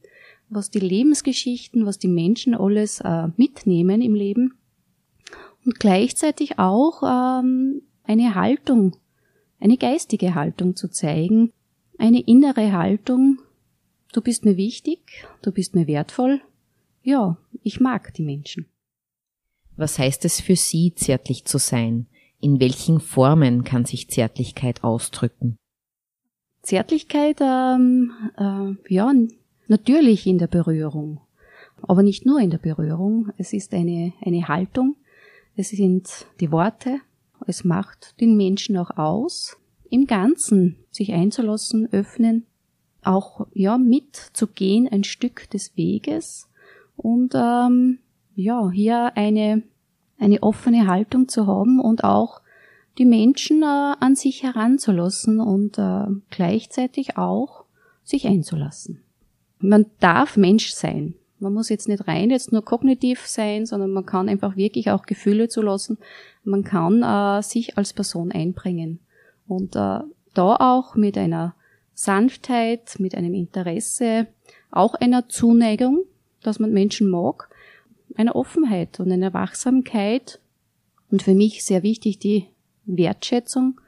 was 0.49 0.71
die 0.71 0.79
Lebensgeschichten, 0.79 1.85
was 1.85 1.99
die 1.99 2.09
Menschen 2.09 2.55
alles 2.55 3.01
äh, 3.01 3.29
mitnehmen 3.37 4.01
im 4.01 4.15
Leben 4.15 4.58
und 5.65 5.79
gleichzeitig 5.79 6.59
auch 6.59 7.03
ähm, 7.03 7.83
eine 8.05 8.35
Haltung, 8.35 8.97
eine 9.61 9.77
geistige 9.77 10.35
Haltung 10.35 10.77
zu 10.77 10.89
zeigen, 10.89 11.53
eine 11.99 12.21
innere 12.21 12.73
Haltung, 12.73 13.41
du 14.13 14.21
bist 14.21 14.45
mir 14.45 14.57
wichtig, 14.57 15.27
du 15.43 15.53
bist 15.53 15.75
mir 15.75 15.87
wertvoll, 15.87 16.41
ja, 17.03 17.39
ich 17.63 17.81
mag 17.81 18.15
die 18.15 18.23
Menschen. 18.23 18.67
Was 19.77 19.99
heißt 19.99 20.25
es 20.25 20.41
für 20.41 20.57
Sie, 20.57 20.95
zärtlich 20.95 21.45
zu 21.45 21.59
sein? 21.59 22.07
In 22.41 22.61
welchen 22.61 23.01
Formen 23.01 23.65
kann 23.65 23.85
sich 23.85 24.11
Zärtlichkeit 24.11 24.85
ausdrücken? 24.85 25.57
Zärtlichkeit, 26.63 27.41
ähm, 27.41 28.13
äh, 28.37 28.93
ja, 28.93 29.13
natürlich 29.69 30.27
in 30.27 30.39
der 30.39 30.49
Berührung, 30.49 31.21
aber 31.83 32.03
nicht 32.03 32.27
nur 32.27 32.41
in 32.41 32.51
der 32.51 32.59
Berührung. 32.59 33.33
Es 33.39 33.53
ist 33.53 33.73
eine, 33.73 34.13
eine 34.21 34.49
Haltung, 34.49 34.97
es 35.59 35.71
sind 35.71 36.27
die 36.39 36.53
Worte, 36.53 37.01
es 37.47 37.65
macht 37.65 38.21
den 38.21 38.37
Menschen 38.37 38.77
auch 38.77 38.97
aus, 38.97 39.57
im 39.91 40.07
Ganzen 40.07 40.77
sich 40.91 41.13
einzulassen, 41.13 41.93
öffnen, 41.93 42.47
auch 43.03 43.49
ja 43.55 43.77
mitzugehen 43.77 44.87
ein 44.89 45.03
Stück 45.03 45.51
des 45.51 45.77
Weges 45.77 46.49
und 46.97 47.35
ähm, 47.35 47.99
ja 48.35 48.71
hier 48.71 49.17
eine 49.17 49.65
eine 50.19 50.43
offene 50.43 50.87
Haltung 50.87 51.29
zu 51.29 51.47
haben 51.47 51.81
und 51.81 52.05
auch 52.05 52.41
die 52.99 53.05
Menschen 53.05 53.63
äh, 53.63 53.67
an 53.67 54.15
sich 54.15 54.43
heranzulassen 54.43 55.41
und 55.41 55.79
äh, 55.79 56.07
gleichzeitig 56.31 57.17
auch 57.17 57.65
sich 58.05 58.27
einzulassen. 58.27 59.03
Man 59.61 59.87
darf 60.01 60.37
Mensch 60.37 60.71
sein. 60.71 61.15
Man 61.41 61.55
muss 61.55 61.69
jetzt 61.69 61.89
nicht 61.89 62.09
rein 62.09 62.31
jetzt 62.31 62.53
nur 62.53 62.65
kognitiv 62.65 63.27
sein, 63.27 63.65
sondern 63.65 63.93
man 63.93 64.07
kann 64.07 64.29
einfach 64.29 64.57
wirklich 64.57 64.91
auch 64.91 65.07
Gefühle 65.07 65.49
zulassen. 65.49 65.99
Man 66.45 66.65
kann 66.65 67.03
äh, 67.03 67.43
sich 67.43 67.79
als 67.79 67.93
Person 67.93 68.33
einbringen. 68.33 68.99
Und 69.47 69.77
äh, 69.77 70.01
da 70.35 70.57
auch 70.57 70.95
mit 70.97 71.17
einer 71.17 71.55
Sanftheit, 71.95 72.97
mit 72.99 73.15
einem 73.15 73.35
Interesse, 73.35 74.27
auch 74.71 74.95
einer 74.95 75.29
Zuneigung, 75.29 76.05
dass 76.43 76.59
man 76.59 76.73
Menschen 76.73 77.09
mag, 77.09 77.49
einer 78.17 78.37
Offenheit 78.37 79.01
und 79.01 79.11
einer 79.11 79.35
Wachsamkeit 79.35 80.41
und 81.11 81.23
für 81.23 81.35
mich 81.35 81.65
sehr 81.65 81.83
wichtig 81.83 82.19
die 82.19 82.47
Wertschätzung 82.85 83.81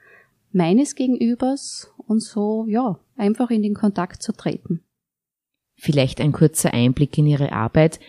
meines 0.53 0.95
Gegenübers 0.95 1.93
und 2.07 2.21
so, 2.21 2.67
ja, 2.69 2.99
einfach 3.17 3.51
in 3.51 3.63
den 3.63 3.75
Kontakt 3.75 4.23
zu 4.23 4.33
treten. 4.33 4.83
Vielleicht 5.81 6.21
ein 6.21 6.33
kurzer 6.33 6.75
Einblick 6.75 7.17
in 7.17 7.27
Ihre 7.27 7.53
Arbeit. 7.53 8.01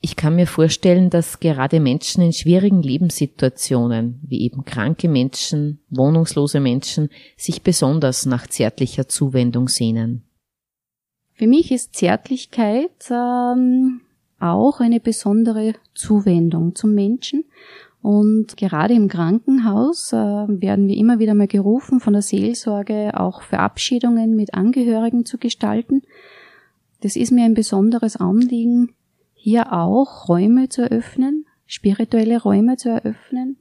Ich 0.00 0.16
kann 0.16 0.34
mir 0.34 0.48
vorstellen, 0.48 1.10
dass 1.10 1.38
gerade 1.38 1.78
Menschen 1.78 2.24
in 2.24 2.32
schwierigen 2.32 2.82
Lebenssituationen, 2.82 4.18
wie 4.26 4.40
eben 4.40 4.64
kranke 4.64 5.08
Menschen, 5.08 5.78
wohnungslose 5.90 6.58
Menschen, 6.58 7.08
sich 7.36 7.62
besonders 7.62 8.26
nach 8.26 8.48
zärtlicher 8.48 9.06
Zuwendung 9.06 9.68
sehnen. 9.68 10.24
Für 11.34 11.46
mich 11.46 11.70
ist 11.70 11.94
Zärtlichkeit 11.94 13.10
ähm, 13.10 14.00
auch 14.40 14.80
eine 14.80 14.98
besondere 14.98 15.74
Zuwendung 15.94 16.74
zum 16.74 16.94
Menschen. 16.96 17.44
Und 18.02 18.56
gerade 18.56 18.94
im 18.94 19.06
Krankenhaus 19.08 20.12
äh, 20.12 20.16
werden 20.16 20.88
wir 20.88 20.96
immer 20.96 21.20
wieder 21.20 21.34
mal 21.34 21.46
gerufen, 21.46 22.00
von 22.00 22.14
der 22.14 22.22
Seelsorge 22.22 23.12
auch 23.14 23.42
Verabschiedungen 23.42 24.34
mit 24.34 24.54
Angehörigen 24.54 25.26
zu 25.26 25.38
gestalten. 25.38 26.02
Das 27.00 27.16
ist 27.16 27.32
mir 27.32 27.44
ein 27.44 27.54
besonderes 27.54 28.16
Anliegen, 28.16 28.92
hier 29.34 29.72
auch 29.72 30.28
Räume 30.28 30.68
zu 30.68 30.82
eröffnen, 30.82 31.46
spirituelle 31.66 32.42
Räume 32.42 32.76
zu 32.76 32.90
eröffnen. 32.90 33.56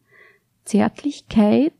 Zärtlichkeit 0.65 1.73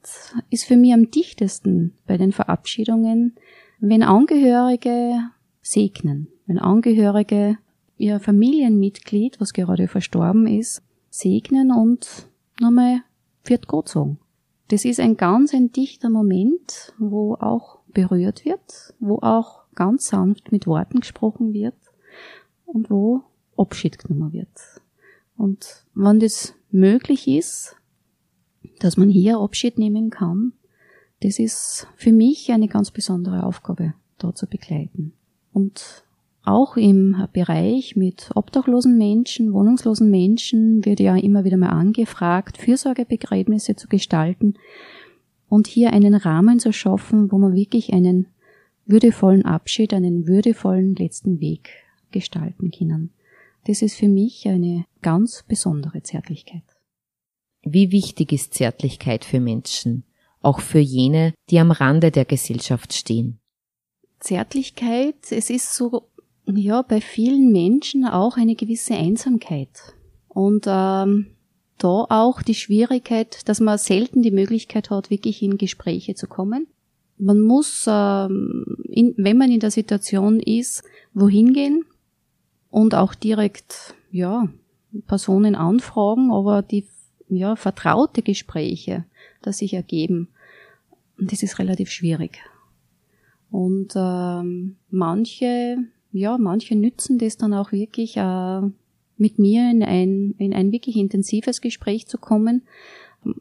ist 0.50 0.64
für 0.64 0.78
mich 0.78 0.94
am 0.94 1.12
dichtesten 1.12 1.94
bei 2.08 2.18
den 2.18 2.32
Verabschiedungen, 2.32 3.36
wenn 3.80 4.04
Angehörige 4.04 5.20
segnen, 5.62 6.28
wenn 6.48 6.60
Angehörige 6.60 7.58
ihr 7.98 8.20
Familienmitglied, 8.20 9.40
was 9.40 9.54
gerade 9.54 9.88
verstorben 9.88 10.48
ist, 10.48 10.82
segnen 11.10 11.72
und 11.72 12.28
nochmal 12.60 13.02
wird 13.44 13.68
Gott 13.68 13.90
sagen. 13.90 14.20
Das 14.70 14.86
ist 14.86 15.00
ein 15.00 15.18
ganz 15.18 15.54
ein 15.54 15.72
dichter 15.72 16.10
Moment, 16.10 16.94
wo 16.98 17.36
auch 17.36 17.80
berührt 17.88 18.46
wird, 18.46 18.94
wo 19.00 19.18
auch 19.22 19.59
ganz 19.80 20.10
sanft 20.10 20.52
mit 20.52 20.68
Worten 20.68 21.00
gesprochen 21.00 21.54
wird 21.54 21.76
und 22.66 22.92
wo 22.92 23.24
Abschied 23.58 23.98
genommen 23.98 24.34
wird. 24.34 24.50
Und 25.38 25.86
wenn 25.96 26.20
das 26.20 26.54
möglich 26.70 27.28
ist, 27.28 27.78
dass 28.80 28.98
man 28.98 29.10
hier 29.10 29.40
Abschied 29.40 29.80
nehmen 29.80 30.10
kann, 30.10 30.52
das 31.22 31.40
ist 31.40 31.88
für 31.96 32.12
mich 32.12 32.52
eine 32.52 32.68
ganz 32.68 32.92
besondere 32.92 33.44
Aufgabe, 33.44 33.94
da 34.18 34.36
zu 34.36 34.48
begleiten. 34.48 35.14
Und 35.54 36.04
auch 36.44 36.76
im 36.76 37.28
Bereich 37.32 37.96
mit 37.96 38.32
obdachlosen 38.36 38.98
Menschen, 38.98 39.54
wohnungslosen 39.54 40.10
Menschen 40.10 40.84
wird 40.86 41.00
ja 41.00 41.16
immer 41.16 41.46
wieder 41.46 41.58
mal 41.58 41.70
angefragt, 41.70 42.58
Fürsorgebegräbnisse 42.58 43.76
zu 43.76 43.88
gestalten 43.88 44.56
und 45.48 45.68
hier 45.68 45.94
einen 45.94 46.16
Rahmen 46.16 46.60
zu 46.60 46.74
schaffen, 46.74 47.32
wo 47.32 47.38
man 47.38 47.56
wirklich 47.56 47.94
einen 47.94 48.28
würdevollen 48.90 49.46
Abschied, 49.46 49.94
einen 49.94 50.28
würdevollen 50.28 50.96
letzten 50.96 51.40
Weg 51.40 51.70
gestalten 52.12 52.72
können. 52.72 53.14
Das 53.66 53.82
ist 53.82 53.96
für 53.96 54.08
mich 54.08 54.48
eine 54.48 54.86
ganz 55.02 55.44
besondere 55.48 56.02
Zärtlichkeit. 56.02 56.64
Wie 57.62 57.92
wichtig 57.92 58.32
ist 58.32 58.54
Zärtlichkeit 58.54 59.26
für 59.26 59.40
Menschen, 59.40 60.06
auch 60.42 60.60
für 60.60 60.80
jene, 60.80 61.34
die 61.50 61.60
am 61.60 61.72
Rande 61.72 62.10
der 62.10 62.26
Gesellschaft 62.26 62.94
stehen? 62.94 63.40
Zärtlichkeit, 64.20 65.16
es 65.30 65.50
ist 65.50 65.76
so, 65.76 66.10
ja, 66.48 66.82
bei 66.82 67.00
vielen 67.00 67.52
Menschen 67.52 68.06
auch 68.06 68.38
eine 68.38 68.56
gewisse 68.56 68.96
Einsamkeit. 68.96 69.94
Und 70.30 70.66
ähm, 70.68 71.28
da 71.78 72.06
auch 72.10 72.42
die 72.42 72.56
Schwierigkeit, 72.56 73.48
dass 73.48 73.60
man 73.60 73.78
selten 73.78 74.24
die 74.24 74.32
Möglichkeit 74.32 74.90
hat, 74.90 75.10
wirklich 75.10 75.44
in 75.44 75.58
Gespräche 75.58 76.16
zu 76.16 76.28
kommen 76.28 76.68
Man 77.20 77.42
muss, 77.42 77.86
ähm, 77.88 78.78
in, 78.86 79.14
wenn 79.18 79.38
man 79.38 79.52
in 79.52 79.60
der 79.60 79.72
Situation 79.72 80.40
ist, 80.40 80.84
wohin 81.14 81.54
gehen 81.54 81.86
und 82.72 82.96
auch 82.96 83.14
direkt, 83.14 83.94
ja, 84.12 84.48
Personen 85.06 85.56
anfragen, 85.56 86.32
aber 86.32 86.62
die, 86.62 86.86
ja, 87.28 87.56
vertraute 87.56 88.24
Gespräche, 88.24 89.06
das 89.42 89.60
sich 89.60 89.74
ergeben, 89.74 90.30
das 91.20 91.44
ist 91.44 91.60
relativ 91.60 91.92
schwierig. 91.92 92.40
Und 93.52 93.94
ähm, 93.96 94.78
manche, 94.90 95.78
ja, 96.12 96.38
manche 96.38 96.76
nützen 96.76 97.18
das 97.18 97.38
dann 97.38 97.54
auch 97.54 97.72
wirklich 97.72 98.18
äh, 98.18 98.62
mit 99.18 99.38
mir 99.38 99.70
in 99.70 99.84
ein, 99.84 100.36
in 100.38 100.54
ein 100.54 100.72
wirklich 100.72 100.96
intensives 100.96 101.62
Gespräch 101.62 102.08
zu 102.08 102.18
kommen, 102.18 102.64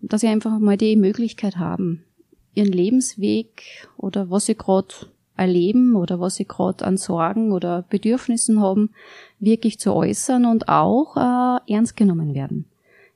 dass 0.02 0.22
sie 0.22 0.28
einfach 0.28 0.58
mal 0.58 0.76
die 0.76 0.96
Möglichkeit 0.96 1.56
haben, 1.56 2.04
ihren 2.58 2.72
Lebensweg 2.72 3.88
oder 3.96 4.30
was 4.30 4.46
sie 4.46 4.56
gerade 4.56 4.94
erleben 5.36 5.94
oder 5.94 6.20
was 6.20 6.34
sie 6.34 6.44
gerade 6.44 6.84
an 6.84 6.96
Sorgen 6.96 7.52
oder 7.52 7.84
Bedürfnissen 7.88 8.60
haben, 8.60 8.90
wirklich 9.38 9.78
zu 9.78 9.94
äußern 9.94 10.44
und 10.44 10.68
auch 10.68 11.16
äh, 11.16 11.72
ernst 11.72 11.96
genommen 11.96 12.34
werden. 12.34 12.66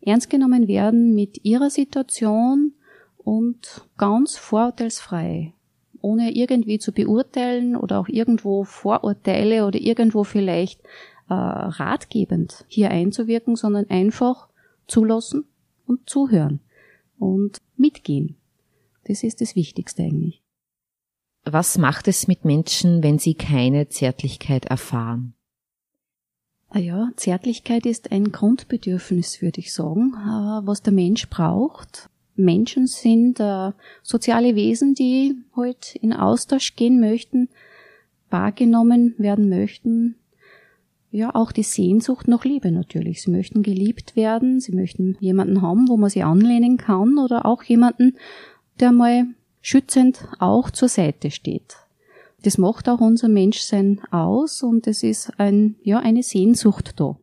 Ernst 0.00 0.30
genommen 0.30 0.68
werden 0.68 1.14
mit 1.14 1.44
ihrer 1.44 1.70
Situation 1.70 2.72
und 3.18 3.86
ganz 3.98 4.36
vorurteilsfrei, 4.36 5.52
ohne 6.00 6.34
irgendwie 6.34 6.78
zu 6.78 6.92
beurteilen 6.92 7.76
oder 7.76 8.00
auch 8.00 8.08
irgendwo 8.08 8.64
Vorurteile 8.64 9.66
oder 9.66 9.80
irgendwo 9.80 10.24
vielleicht 10.24 10.80
äh, 11.28 11.34
ratgebend 11.34 12.64
hier 12.68 12.90
einzuwirken, 12.90 13.56
sondern 13.56 13.90
einfach 13.90 14.48
zulassen 14.86 15.44
und 15.86 16.08
zuhören 16.08 16.60
und 17.18 17.58
mitgehen. 17.76 18.36
Das 19.04 19.22
ist 19.22 19.40
das 19.40 19.56
Wichtigste 19.56 20.02
eigentlich. 20.02 20.42
Was 21.44 21.76
macht 21.76 22.06
es 22.06 22.28
mit 22.28 22.44
Menschen, 22.44 23.02
wenn 23.02 23.18
sie 23.18 23.34
keine 23.34 23.88
Zärtlichkeit 23.88 24.66
erfahren? 24.66 25.34
Ah 26.68 26.78
ja, 26.78 27.10
Zärtlichkeit 27.16 27.84
ist 27.84 28.12
ein 28.12 28.32
Grundbedürfnis, 28.32 29.42
würde 29.42 29.60
ich 29.60 29.74
sagen, 29.74 30.14
äh, 30.14 30.66
was 30.66 30.82
der 30.82 30.92
Mensch 30.92 31.28
braucht. 31.28 32.08
Menschen 32.34 32.86
sind 32.86 33.40
äh, 33.40 33.72
soziale 34.02 34.54
Wesen, 34.54 34.94
die 34.94 35.34
halt 35.54 35.96
in 35.96 36.14
Austausch 36.14 36.76
gehen 36.76 36.98
möchten, 36.98 37.50
wahrgenommen 38.30 39.14
werden 39.18 39.50
möchten. 39.50 40.16
Ja, 41.10 41.34
auch 41.34 41.52
die 41.52 41.62
Sehnsucht 41.62 42.26
nach 42.26 42.46
Liebe 42.46 42.70
natürlich. 42.70 43.20
Sie 43.20 43.30
möchten 43.30 43.62
geliebt 43.62 44.16
werden, 44.16 44.60
sie 44.60 44.72
möchten 44.72 45.18
jemanden 45.20 45.60
haben, 45.60 45.88
wo 45.88 45.98
man 45.98 46.08
sie 46.08 46.22
anlehnen 46.22 46.78
kann 46.78 47.18
oder 47.18 47.44
auch 47.44 47.62
jemanden, 47.64 48.16
der 48.80 48.92
mal 48.92 49.26
schützend 49.60 50.26
auch 50.38 50.70
zur 50.70 50.88
Seite 50.88 51.30
steht. 51.30 51.76
Das 52.42 52.58
macht 52.58 52.88
auch 52.88 53.00
unser 53.00 53.28
Menschsein 53.28 54.00
aus 54.10 54.62
und 54.62 54.86
es 54.86 55.02
ist 55.02 55.38
ein, 55.38 55.76
ja, 55.82 56.00
eine 56.00 56.22
Sehnsucht 56.22 56.98
da. 56.98 57.16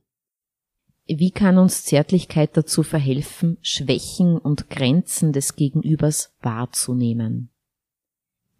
Wie 1.07 1.31
kann 1.31 1.57
uns 1.57 1.83
Zärtlichkeit 1.85 2.55
dazu 2.55 2.83
verhelfen, 2.83 3.57
Schwächen 3.61 4.37
und 4.37 4.69
Grenzen 4.69 5.33
des 5.33 5.55
Gegenübers 5.55 6.31
wahrzunehmen? 6.41 7.49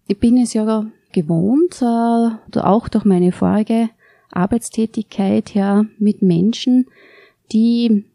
Ich 0.07 0.19
bin 0.19 0.37
es 0.37 0.53
ja 0.53 0.85
gewohnt, 1.11 1.81
äh, 1.81 2.59
auch 2.59 2.87
durch 2.89 3.05
meine 3.05 3.31
vorige 3.31 3.89
Arbeitstätigkeit 4.31 5.53
her 5.53 5.85
mit 5.99 6.21
Menschen, 6.21 6.87
die 7.51 8.05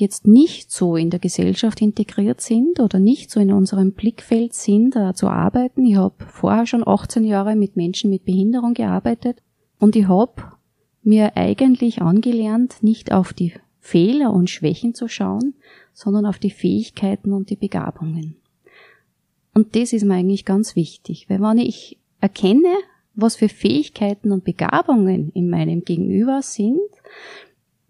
jetzt 0.00 0.26
nicht 0.26 0.72
so 0.72 0.96
in 0.96 1.10
der 1.10 1.20
Gesellschaft 1.20 1.80
integriert 1.80 2.40
sind 2.40 2.80
oder 2.80 2.98
nicht 2.98 3.30
so 3.30 3.40
in 3.40 3.52
unserem 3.52 3.92
Blickfeld 3.92 4.54
sind, 4.54 4.96
äh, 4.96 5.14
zu 5.14 5.28
arbeiten. 5.28 5.84
Ich 5.84 5.96
habe 5.96 6.24
vorher 6.26 6.66
schon 6.66 6.86
18 6.86 7.24
Jahre 7.24 7.56
mit 7.56 7.76
Menschen 7.76 8.10
mit 8.10 8.24
Behinderung 8.24 8.74
gearbeitet 8.74 9.42
und 9.78 9.96
ich 9.96 10.08
habe 10.08 10.42
mir 11.02 11.36
eigentlich 11.36 12.02
angelernt, 12.02 12.76
nicht 12.82 13.12
auf 13.12 13.32
die 13.32 13.54
Fehler 13.78 14.32
und 14.32 14.50
Schwächen 14.50 14.94
zu 14.94 15.08
schauen, 15.08 15.54
sondern 15.92 16.26
auf 16.26 16.38
die 16.38 16.50
Fähigkeiten 16.50 17.32
und 17.32 17.50
die 17.50 17.56
Begabungen. 17.56 18.36
Und 19.54 19.74
das 19.74 19.92
ist 19.92 20.04
mir 20.04 20.14
eigentlich 20.14 20.44
ganz 20.44 20.76
wichtig, 20.76 21.28
weil 21.28 21.40
wenn 21.40 21.58
ich 21.58 21.98
erkenne, 22.20 22.74
was 23.14 23.36
für 23.36 23.48
Fähigkeiten 23.48 24.32
und 24.32 24.44
Begabungen 24.44 25.30
in 25.32 25.50
meinem 25.50 25.84
Gegenüber 25.84 26.42
sind, 26.42 26.78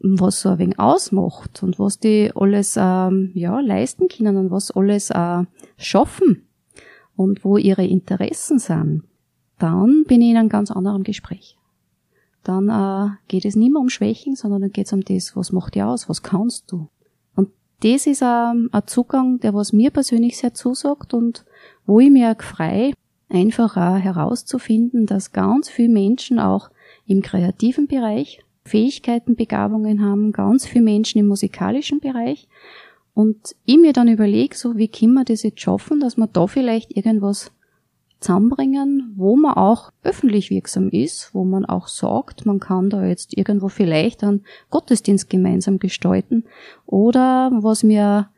was 0.01 0.41
so 0.41 0.51
ein 0.51 0.59
wenig 0.59 0.79
ausmacht 0.79 1.63
und 1.63 1.79
was 1.79 1.99
die 1.99 2.33
alles 2.35 2.77
ähm, 2.79 3.31
ja, 3.35 3.61
leisten 3.61 4.09
können 4.09 4.37
und 4.37 4.51
was 4.51 4.71
alles 4.71 5.11
äh, 5.11 5.45
schaffen 5.77 6.49
und 7.17 7.45
wo 7.45 7.59
ihre 7.59 7.85
Interessen 7.85 8.59
sind, 8.59 9.05
dann 9.59 10.05
bin 10.07 10.23
ich 10.23 10.31
in 10.31 10.37
einem 10.39 10.49
ganz 10.49 10.71
anderen 10.71 11.03
Gespräch. 11.03 11.59
Dann 12.43 12.71
äh, 12.71 13.15
geht 13.29 13.45
es 13.45 13.57
nicht 13.57 13.73
mehr 13.73 13.81
um 13.81 13.91
Schwächen, 13.91 14.35
sondern 14.35 14.63
dann 14.63 14.71
geht 14.71 14.87
es 14.87 14.93
um 14.95 15.03
das, 15.03 15.37
was 15.37 15.53
macht 15.53 15.75
dir 15.75 15.87
aus, 15.87 16.09
was 16.09 16.23
kannst 16.23 16.73
du. 16.73 16.89
Und 17.37 17.51
das 17.81 18.07
ist 18.07 18.23
ähm, 18.23 18.71
ein 18.73 18.87
Zugang, 18.87 19.39
der 19.41 19.53
was 19.53 19.75
mir 19.75 19.91
persönlich 19.91 20.39
sehr 20.39 20.55
zusagt 20.55 21.13
und 21.13 21.45
wo 21.85 22.01
ich 22.01 22.11
mir 22.11 22.35
frei 22.39 22.95
einfach 23.29 23.77
auch 23.77 23.99
herauszufinden, 23.99 25.05
dass 25.05 25.33
ganz 25.33 25.69
viele 25.69 25.93
Menschen 25.93 26.39
auch 26.39 26.71
im 27.07 27.21
kreativen 27.21 27.87
Bereich 27.87 28.41
Fähigkeiten, 28.65 29.37
Begabungen 29.37 30.03
haben, 30.03 30.33
ganz 30.33 30.67
viele 30.67 30.85
Menschen 30.85 31.19
im 31.19 31.29
musikalischen 31.29 32.01
Bereich. 32.01 32.49
Und 33.15 33.55
ich 33.65 33.79
mir 33.79 33.93
dann 33.93 34.09
überlege, 34.09 34.57
so 34.57 34.77
wie 34.77 34.89
können 34.89 35.15
wir 35.15 35.25
das 35.25 35.43
jetzt 35.43 35.61
schaffen, 35.61 36.01
dass 36.01 36.17
wir 36.17 36.27
da 36.27 36.47
vielleicht 36.47 36.97
irgendwas 36.97 37.53
zusammenbringen, 38.21 39.15
wo 39.17 39.35
man 39.37 39.55
auch 39.55 39.93
öffentlich 40.03 40.51
wirksam 40.51 40.91
ist, 40.91 41.31
wo 41.35 41.45
man 41.45 41.65
auch 41.65 41.89
sagt, 41.89 42.45
man 42.47 42.61
kann 42.61 42.91
da 42.91 43.05
jetzt 43.05 43.37
irgendwo 43.37 43.69
vielleicht 43.69 44.23
einen 44.23 44.45
Gottesdienst 44.69 45.31
gemeinsam 45.31 45.79
gestalten 45.79 46.45
oder 46.87 47.51
was 47.53 47.83
mir 47.83 48.29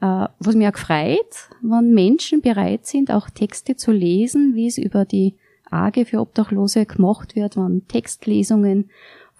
äh, 0.00 0.26
was 0.38 0.54
mir 0.54 0.70
auch 0.70 0.78
freut, 0.78 1.50
wenn 1.62 1.92
Menschen 1.92 2.42
bereit 2.42 2.86
sind, 2.86 3.10
auch 3.10 3.30
Texte 3.30 3.76
zu 3.76 3.92
lesen, 3.92 4.54
wie 4.54 4.66
es 4.66 4.78
über 4.78 5.04
die 5.04 5.34
Arge 5.70 6.04
für 6.04 6.20
Obdachlose 6.20 6.84
gemacht 6.84 7.36
wird, 7.36 7.56
wenn 7.56 7.86
Textlesungen 7.86 8.90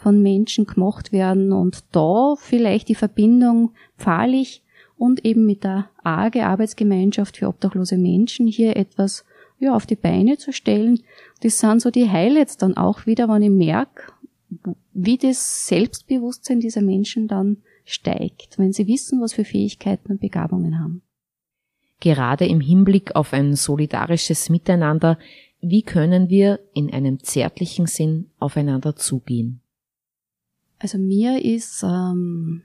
von 0.00 0.22
Menschen 0.22 0.64
gemacht 0.64 1.12
werden 1.12 1.52
und 1.52 1.84
da 1.92 2.34
vielleicht 2.38 2.88
die 2.88 2.94
Verbindung 2.94 3.72
pfarrlich 3.98 4.62
und 4.96 5.24
eben 5.24 5.44
mit 5.44 5.62
der 5.62 5.90
AGE 6.02 6.44
Arbeitsgemeinschaft 6.44 7.36
für 7.36 7.48
obdachlose 7.48 7.98
Menschen 7.98 8.46
hier 8.46 8.76
etwas 8.76 9.24
ja, 9.58 9.74
auf 9.74 9.84
die 9.84 9.96
Beine 9.96 10.38
zu 10.38 10.52
stellen. 10.52 11.00
Das 11.42 11.58
sind 11.58 11.82
so 11.82 11.90
die 11.90 12.08
Highlights 12.08 12.56
dann 12.56 12.78
auch 12.78 13.04
wieder, 13.04 13.28
wenn 13.28 13.42
ich 13.42 13.50
merke, 13.50 14.12
wie 14.94 15.18
das 15.18 15.66
Selbstbewusstsein 15.66 16.60
dieser 16.60 16.80
Menschen 16.80 17.28
dann 17.28 17.58
steigt, 17.84 18.58
wenn 18.58 18.72
sie 18.72 18.86
wissen, 18.86 19.20
was 19.20 19.34
für 19.34 19.44
Fähigkeiten 19.44 20.12
und 20.12 20.20
Begabungen 20.20 20.80
haben. 20.80 21.02
Gerade 22.00 22.46
im 22.46 22.62
Hinblick 22.62 23.14
auf 23.14 23.34
ein 23.34 23.54
solidarisches 23.54 24.48
Miteinander, 24.48 25.18
wie 25.60 25.82
können 25.82 26.30
wir 26.30 26.60
in 26.72 26.90
einem 26.90 27.20
zärtlichen 27.20 27.86
Sinn 27.86 28.30
aufeinander 28.38 28.96
zugehen? 28.96 29.60
Also 30.80 30.96
mir 30.96 31.44
ist 31.44 31.82
ähm, 31.82 32.62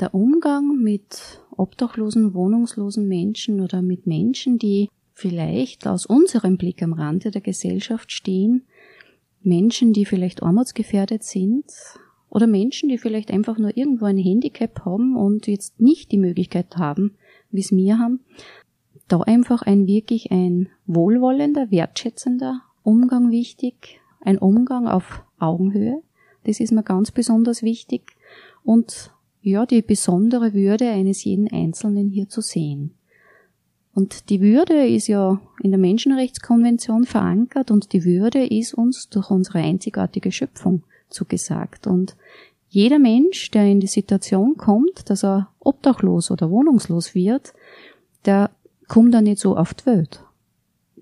der 0.00 0.12
Umgang 0.12 0.82
mit 0.82 1.40
obdachlosen, 1.56 2.34
wohnungslosen 2.34 3.06
Menschen 3.06 3.60
oder 3.60 3.80
mit 3.80 4.08
Menschen, 4.08 4.58
die 4.58 4.90
vielleicht 5.12 5.86
aus 5.86 6.04
unserem 6.04 6.58
Blick 6.58 6.82
am 6.82 6.92
Rande 6.92 7.30
der 7.30 7.40
Gesellschaft 7.40 8.10
stehen, 8.10 8.64
Menschen, 9.40 9.92
die 9.92 10.04
vielleicht 10.04 10.42
armutsgefährdet 10.42 11.22
sind 11.22 11.66
oder 12.28 12.48
Menschen, 12.48 12.88
die 12.88 12.98
vielleicht 12.98 13.30
einfach 13.30 13.56
nur 13.56 13.76
irgendwo 13.76 14.06
ein 14.06 14.18
Handicap 14.18 14.84
haben 14.84 15.16
und 15.16 15.46
jetzt 15.46 15.80
nicht 15.80 16.10
die 16.10 16.18
Möglichkeit 16.18 16.76
haben, 16.76 17.14
wie 17.52 17.60
es 17.60 17.70
mir 17.70 18.00
haben, 18.00 18.18
da 19.06 19.20
einfach 19.20 19.62
ein 19.62 19.86
wirklich 19.86 20.32
ein 20.32 20.70
wohlwollender, 20.86 21.70
wertschätzender 21.70 22.62
Umgang 22.82 23.30
wichtig, 23.30 24.00
ein 24.20 24.38
Umgang 24.38 24.88
auf 24.88 25.22
Augenhöhe, 25.38 26.02
das 26.44 26.60
ist 26.60 26.72
mir 26.72 26.82
ganz 26.82 27.10
besonders 27.10 27.62
wichtig. 27.62 28.16
Und 28.62 29.10
ja, 29.42 29.66
die 29.66 29.82
besondere 29.82 30.54
Würde 30.54 30.88
eines 30.88 31.24
jeden 31.24 31.48
Einzelnen 31.52 32.08
hier 32.08 32.28
zu 32.28 32.40
sehen. 32.40 32.94
Und 33.94 34.28
die 34.30 34.40
Würde 34.40 34.86
ist 34.86 35.06
ja 35.06 35.40
in 35.62 35.70
der 35.70 35.78
Menschenrechtskonvention 35.78 37.04
verankert 37.04 37.70
und 37.70 37.92
die 37.92 38.04
Würde 38.04 38.44
ist 38.44 38.74
uns 38.74 39.08
durch 39.08 39.30
unsere 39.30 39.58
einzigartige 39.58 40.32
Schöpfung 40.32 40.82
zugesagt. 41.10 41.86
Und 41.86 42.16
jeder 42.68 42.98
Mensch, 42.98 43.52
der 43.52 43.66
in 43.66 43.78
die 43.78 43.86
Situation 43.86 44.56
kommt, 44.56 45.08
dass 45.10 45.22
er 45.22 45.48
obdachlos 45.60 46.32
oder 46.32 46.50
wohnungslos 46.50 47.14
wird, 47.14 47.54
der 48.24 48.50
kommt 48.88 49.14
dann 49.14 49.24
nicht 49.24 49.38
so 49.38 49.56
auf 49.56 49.74
die 49.74 49.86
Welt. 49.86 50.24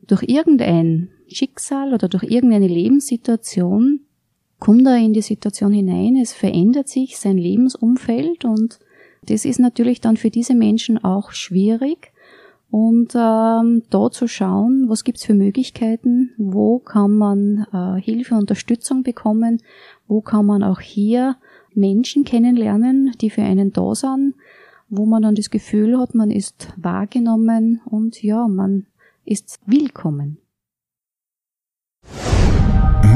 Durch 0.06 0.24
irgendein 0.24 1.08
Schicksal 1.28 1.94
oder 1.94 2.08
durch 2.08 2.24
irgendeine 2.24 2.68
Lebenssituation 2.68 4.00
kommt 4.62 4.86
er 4.86 4.96
in 4.96 5.12
die 5.12 5.22
Situation 5.22 5.72
hinein, 5.72 6.14
es 6.14 6.32
verändert 6.32 6.88
sich 6.88 7.18
sein 7.18 7.36
Lebensumfeld 7.36 8.44
und 8.44 8.78
das 9.26 9.44
ist 9.44 9.58
natürlich 9.58 10.00
dann 10.00 10.16
für 10.16 10.30
diese 10.30 10.54
Menschen 10.54 11.02
auch 11.02 11.32
schwierig 11.32 12.12
und 12.70 13.12
ähm, 13.16 13.82
da 13.90 14.10
zu 14.12 14.28
schauen, 14.28 14.84
was 14.86 15.02
gibt's 15.02 15.24
für 15.24 15.34
Möglichkeiten, 15.34 16.30
wo 16.38 16.78
kann 16.78 17.10
man 17.10 17.66
äh, 17.72 18.00
Hilfe, 18.00 18.36
Unterstützung 18.36 19.02
bekommen, 19.02 19.60
wo 20.06 20.20
kann 20.20 20.46
man 20.46 20.62
auch 20.62 20.78
hier 20.78 21.34
Menschen 21.74 22.22
kennenlernen, 22.22 23.16
die 23.20 23.30
für 23.30 23.42
einen 23.42 23.72
da 23.72 23.96
sind, 23.96 24.36
wo 24.88 25.06
man 25.06 25.22
dann 25.22 25.34
das 25.34 25.50
Gefühl 25.50 25.98
hat, 25.98 26.14
man 26.14 26.30
ist 26.30 26.72
wahrgenommen 26.76 27.80
und 27.84 28.22
ja, 28.22 28.46
man 28.46 28.86
ist 29.24 29.58
willkommen. 29.66 30.38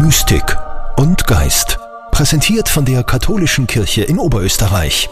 Mystik 0.00 0.65
und 0.96 1.26
Geist. 1.26 1.78
Präsentiert 2.10 2.68
von 2.68 2.84
der 2.84 3.04
Katholischen 3.04 3.66
Kirche 3.66 4.02
in 4.02 4.18
Oberösterreich. 4.18 5.08